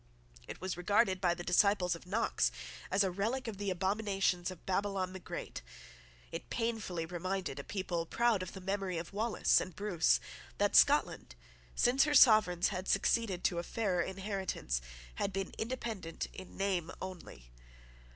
It 0.47 0.59
was 0.59 0.77
regarded 0.77 1.21
by 1.21 1.35
the 1.35 1.43
disciples 1.43 1.93
of 1.93 2.07
Knox 2.07 2.51
as 2.89 3.03
a 3.03 3.11
relic 3.11 3.47
of 3.47 3.57
the 3.59 3.69
abominations 3.69 4.49
of 4.49 4.65
Babylon 4.65 5.13
the 5.13 5.19
Great. 5.19 5.61
It 6.31 6.49
painfully 6.49 7.05
reminded 7.05 7.59
a 7.59 7.63
people 7.63 8.07
proud 8.07 8.41
of 8.41 8.53
the 8.53 8.61
memory 8.61 8.97
of 8.97 9.13
Wallace 9.13 9.61
and 9.61 9.75
Bruce 9.75 10.19
that 10.57 10.75
Scotland, 10.75 11.35
since 11.75 12.05
her 12.05 12.15
sovereigns 12.15 12.69
had 12.69 12.87
succeeded 12.87 13.43
to 13.43 13.59
a 13.59 13.63
fairer 13.63 14.01
inheritance, 14.01 14.81
had 15.17 15.31
been 15.31 15.53
independent 15.59 16.25
in 16.33 16.57
name 16.57 16.89
only. 16.99 17.51